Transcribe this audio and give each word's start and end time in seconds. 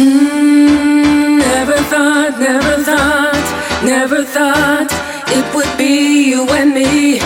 Hmm, 0.00 1.38
never 1.38 1.76
thought, 1.90 2.38
never 2.38 2.84
thought, 2.84 3.82
never 3.84 4.24
thought 4.24 4.92
it 5.26 5.44
would 5.56 5.76
be 5.76 6.30
you 6.30 6.48
and 6.50 6.72
me. 6.72 7.18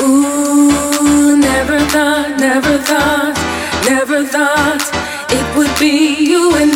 Ooh, 0.00 1.36
never 1.36 1.78
thought, 1.94 2.36
never 2.40 2.78
thought, 2.78 3.36
never 3.88 4.24
thought 4.24 4.82
it 5.30 5.56
would 5.56 5.78
be 5.78 6.16
you 6.18 6.52
and 6.56 6.72
me. 6.72 6.75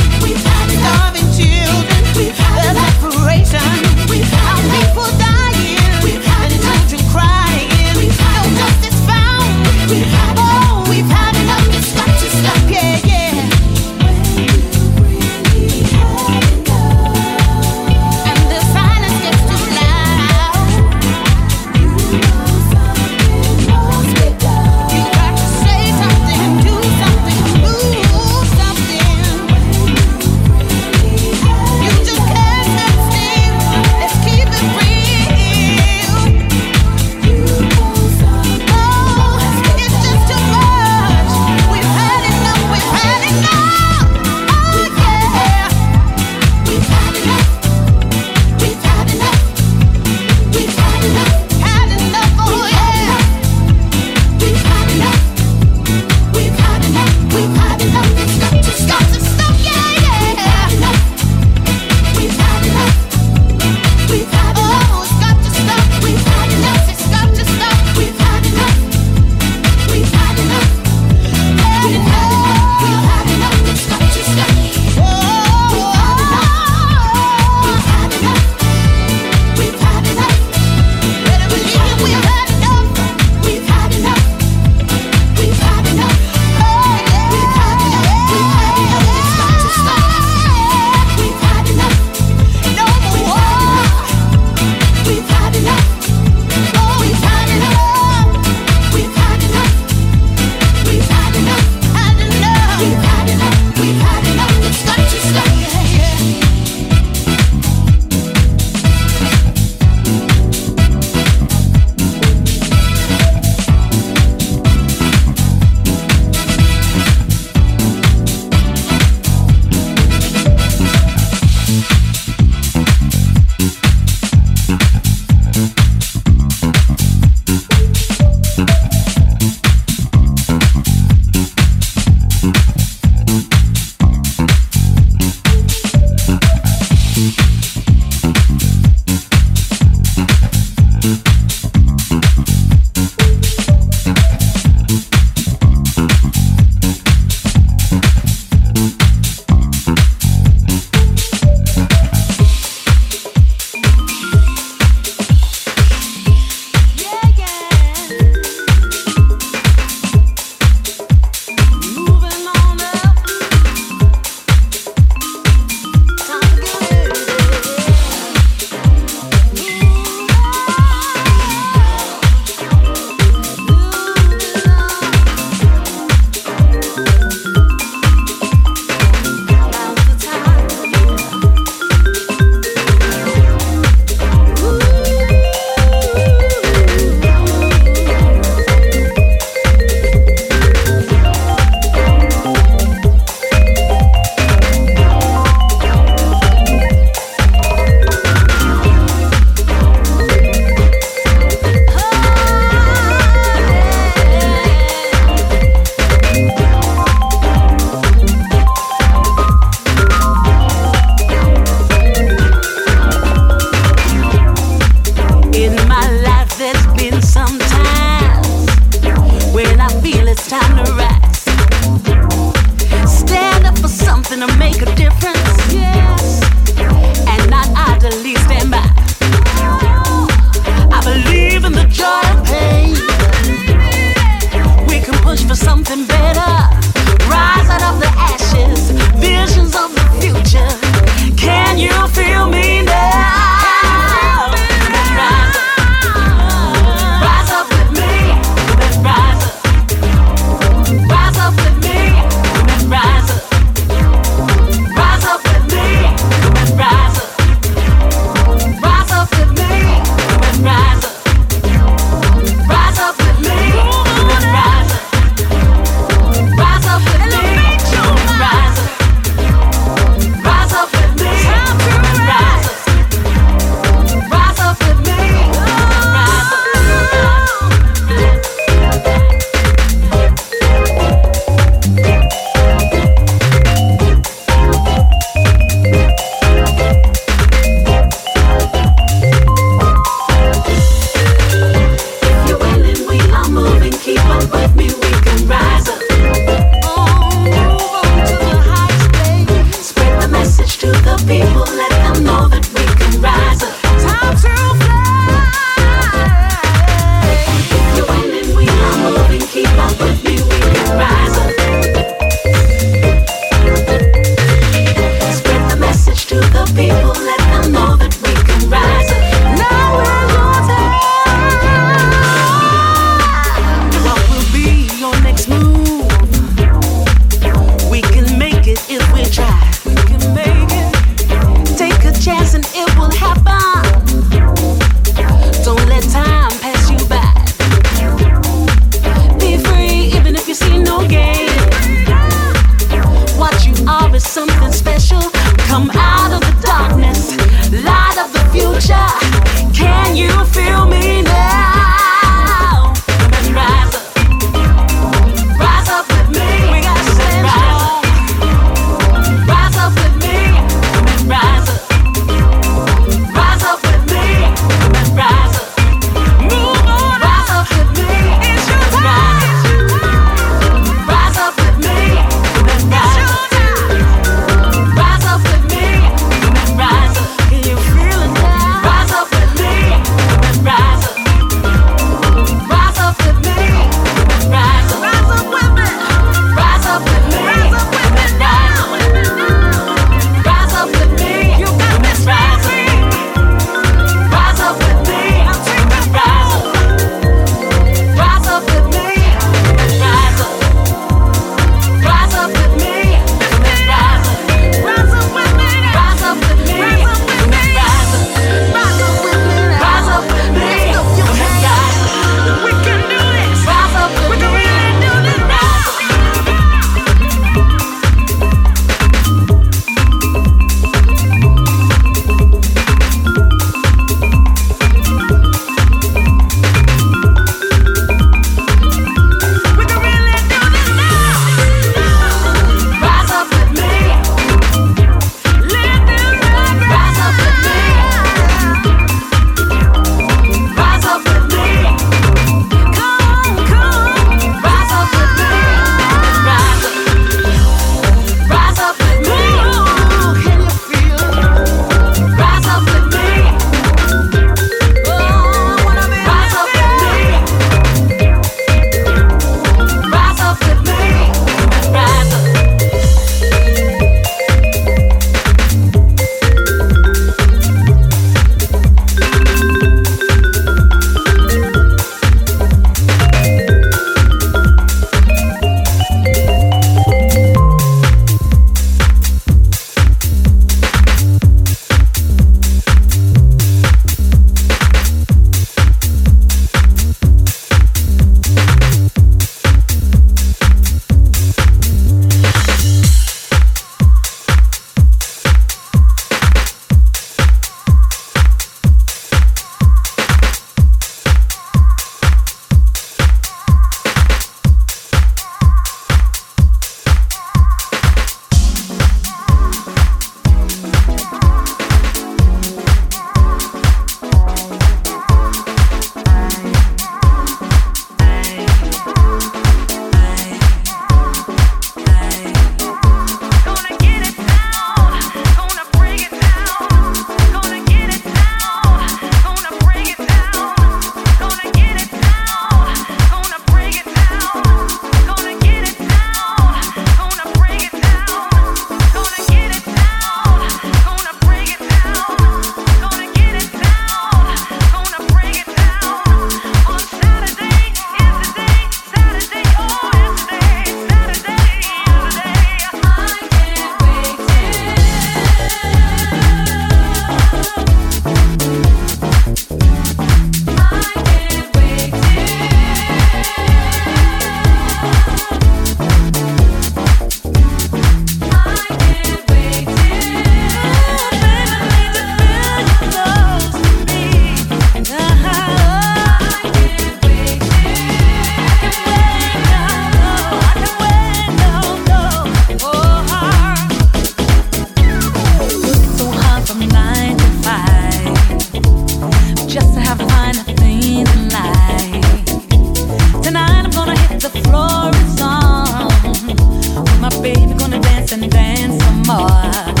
and 598.33 598.49
dance 598.49 599.03
some 599.03 599.23
more. 599.23 600.00